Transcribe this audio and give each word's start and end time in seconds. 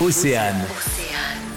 Océane. 0.00 0.66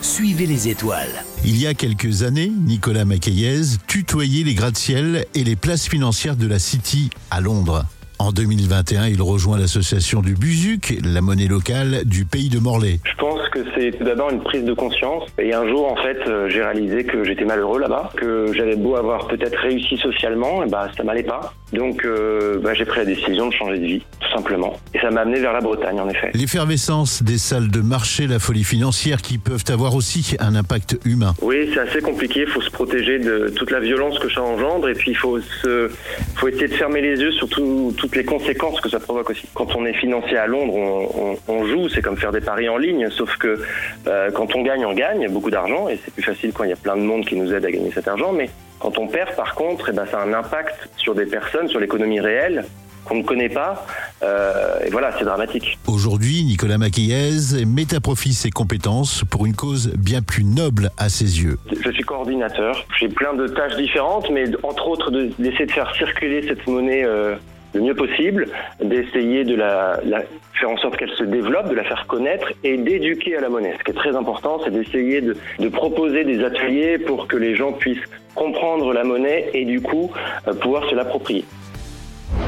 Suivez 0.02 0.46
les 0.46 0.68
étoiles. 0.68 1.24
Il 1.44 1.58
y 1.58 1.66
a 1.66 1.74
quelques 1.74 2.22
années, 2.22 2.50
Nicolas 2.50 3.04
Macayez 3.04 3.62
tutoyait 3.88 4.44
les 4.44 4.54
gratte-ciel 4.54 5.26
et 5.34 5.44
les 5.44 5.56
places 5.56 5.88
financières 5.88 6.36
de 6.36 6.46
la 6.48 6.60
City 6.60 7.10
à 7.32 7.42
Londres. 7.42 7.86
En 8.20 8.32
2021, 8.32 9.08
il 9.08 9.22
rejoint 9.22 9.60
l'association 9.60 10.22
du 10.22 10.34
Buzuc, 10.34 10.98
la 11.06 11.22
monnaie 11.22 11.48
locale 11.48 12.02
du 12.04 12.26
pays 12.26 12.50
de 12.50 12.58
Morlaix. 12.58 13.00
Je 13.04 13.16
pense 13.18 13.48
que 13.50 13.60
c'est 13.76 13.92
tout 13.92 14.04
d'abord 14.04 14.32
une 14.32 14.42
prise 14.42 14.64
de 14.64 14.74
conscience. 14.74 15.24
Et 15.38 15.54
un 15.54 15.68
jour, 15.68 15.92
en 15.92 15.96
fait, 15.98 16.18
euh, 16.28 16.50
j'ai 16.50 16.64
réalisé 16.64 17.04
que 17.04 17.24
j'étais 17.24 17.46
malheureux 17.46 17.80
là-bas, 17.80 18.12
que 18.18 18.52
j'avais 18.54 18.76
beau 18.76 18.96
avoir 18.96 19.28
peut-être 19.28 19.58
réussi 19.60 19.98
socialement, 19.98 20.64
et 20.64 20.70
bah 20.70 20.90
ça 20.98 21.04
m'allait 21.04 21.24
pas. 21.24 21.54
Donc, 21.74 22.06
euh, 22.06 22.60
bah, 22.60 22.74
j'ai 22.74 22.86
pris 22.86 23.00
la 23.00 23.06
décision 23.06 23.50
de 23.50 23.54
changer 23.54 23.80
de 23.80 23.86
vie, 23.86 24.04
tout 24.20 24.32
simplement. 24.34 24.80
Et 24.94 25.00
ça 25.00 25.12
m'a 25.12 25.22
amené 25.22 25.40
vers 25.40 25.54
la 25.54 25.60
Bretagne, 25.60 26.00
en 26.00 26.08
effet. 26.08 26.32
L'effervescence 26.34 27.24
des 27.24 27.38
salles 27.38 27.70
de 27.70 27.82
marché, 27.82 28.26
la 28.26 28.40
folie 28.40 28.64
financière 28.64 29.22
qui 29.22 29.38
peuvent 29.38 29.66
avoir 29.70 29.94
aussi 29.96 30.38
un 30.40 30.56
impact 30.56 30.98
humain. 31.06 31.34
Oui, 31.42 31.70
c'est 31.74 31.82
assez 31.82 32.00
compliqué. 32.00 32.42
Il 32.42 32.48
faut 32.48 32.62
se 32.62 32.72
protéger 32.72 33.20
de 33.20 33.50
toute 33.50 33.72
la 33.72 33.82
violence 33.82 34.18
que 34.20 34.32
ça 34.32 34.42
engendre. 34.42 34.88
Et 34.88 34.94
puis, 34.94 35.12
il 35.12 35.18
faut, 35.18 35.40
se, 35.42 35.90
faut 36.36 36.48
essayer 36.48 36.70
de 36.70 36.74
fermer 36.74 37.02
les 37.02 37.20
yeux 37.20 37.32
sur 37.34 37.50
tout, 37.50 37.94
toutes 38.08 38.16
les 38.16 38.24
conséquences 38.24 38.80
que 38.80 38.88
ça 38.88 39.02
provoque 39.02 39.30
aussi. 39.32 39.46
Quand 39.54 39.76
on 39.76 39.86
est 39.86 39.94
financier 39.94 40.38
à 40.38 40.48
Londres, 40.48 40.74
on, 40.76 41.10
on, 41.14 41.54
on 41.54 41.66
joue, 41.66 41.90
c'est 41.90 42.02
comme 42.02 42.16
faire 42.16 42.32
des 42.32 42.40
paris 42.40 42.70
en 42.70 42.78
ligne, 42.78 43.10
sauf 43.10 43.36
que 43.36 43.60
euh, 44.08 44.32
quand 44.32 44.56
on 44.56 44.62
gagne, 44.62 44.86
on 44.86 44.94
gagne 44.94 45.30
beaucoup 45.30 45.52
d'argent. 45.52 45.90
Et 45.90 46.00
c'est 46.04 46.14
plus 46.14 46.24
facile 46.24 46.54
quand 46.54 46.64
il 46.64 46.70
y 46.70 46.74
a 46.74 46.78
plein 46.78 46.96
de 46.96 47.02
monde 47.02 47.26
qui 47.26 47.36
nous 47.36 47.54
aide 47.54 47.66
à 47.66 47.72
gagner 47.72 47.92
cet 47.94 48.08
argent. 48.08 48.32
Mais 48.32 48.50
quand 48.80 48.98
on 48.98 49.08
perd, 49.08 49.36
par 49.36 49.56
contre, 49.56 49.90
eh 49.90 49.92
ben, 49.92 50.06
ça 50.06 50.22
a 50.22 50.24
un 50.24 50.32
impact 50.32 50.90
sur 50.96 51.16
des 51.16 51.26
personnes, 51.26 51.68
sur 51.68 51.82
l'économie 51.82 52.22
réelle 52.22 52.64
qu'on 53.04 53.16
ne 53.16 53.24
connaît 53.24 53.50
pas. 53.50 53.86
Euh, 54.24 54.80
et 54.86 54.90
voilà, 54.90 55.12
c'est 55.18 55.26
dramatique. 55.26 55.78
Aujourd'hui, 55.88 56.44
Nicolas 56.44 56.78
Maquillez 56.78 57.66
met 57.66 57.94
à 57.94 58.00
profit 58.00 58.34
ses 58.34 58.52
compétences 58.52 59.24
pour 59.30 59.46
une 59.46 59.56
cause 59.56 59.94
bien 59.98 60.22
plus 60.22 60.46
noble 60.46 60.92
à 60.98 61.10
ses 61.10 61.42
yeux. 61.42 61.58
Je 61.84 61.92
suis 61.92 62.04
coordinateur. 62.04 62.86
J'ai 63.00 63.10
plein 63.10 63.34
de 63.34 63.48
tâches 63.48 63.76
différentes, 63.76 64.30
mais 64.30 64.46
entre 64.64 64.88
autres 64.88 65.12
d'essayer 65.12 65.66
de, 65.66 65.66
de, 65.66 65.72
faire 65.72 65.94
circuler 65.96 66.46
cette 66.48 66.66
monnaie 66.68 67.04
euh, 67.04 67.36
le 67.74 67.82
mieux 67.82 67.96
possible, 67.96 68.48
d'essayer 68.82 69.44
de 69.44 69.56
la, 69.56 70.00
la, 70.06 70.24
faire 70.54 70.70
en 70.70 70.78
sorte 70.78 70.98
qu'elle 70.98 71.12
se 71.12 71.24
développe, 71.24 71.70
de 71.70 71.76
la 71.76 71.84
faire 71.84 72.06
connaître 72.08 72.52
et 72.64 72.78
d'éduquer 72.78 73.38
à 73.38 73.42
la 73.42 73.50
monnaie. 73.50 73.76
Ce 73.78 73.84
qui 73.84 73.92
est 73.92 73.96
très 73.96 74.16
important, 74.16 74.60
c'est 74.64 74.72
d'essayer 74.72 75.22
de, 75.22 75.36
de, 75.60 75.70
proposer 75.70 76.24
des 76.24 76.44
ateliers 76.44 76.98
pour 76.98 77.28
que 77.28 77.38
les 77.38 77.56
gens 77.56 77.74
puissent 77.74 78.06
comprendre 78.36 78.94
la 78.94 79.04
monnaie 79.04 79.50
et 79.54 79.66
du 79.66 79.82
coup 79.82 80.12
euh, 80.48 80.54
pouvoir 80.54 80.90
se 80.90 80.96
l'approprier. 80.96 81.46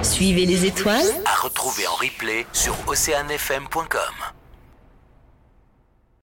Suivez 0.01 0.45
les 0.45 0.65
étoiles. 0.65 1.09
À 1.25 1.41
retrouver 1.41 1.85
en 1.87 1.95
replay 1.95 2.45
sur 2.53 2.75
oceanfm.com. 2.87 4.38